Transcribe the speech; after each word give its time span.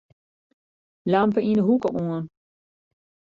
Lampe 1.11 1.39
yn 1.49 1.59
'e 1.61 1.65
hoeke 1.67 1.89
oan. 2.01 2.25